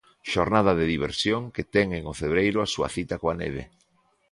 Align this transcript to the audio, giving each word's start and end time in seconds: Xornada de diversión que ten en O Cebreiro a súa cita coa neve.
Xornada 0.33 0.71
de 0.79 0.85
diversión 0.93 1.41
que 1.55 1.63
ten 1.73 1.87
en 1.97 2.03
O 2.11 2.13
Cebreiro 2.21 2.57
a 2.61 2.71
súa 2.73 2.89
cita 2.95 3.15
coa 3.21 3.35
neve. 3.41 3.63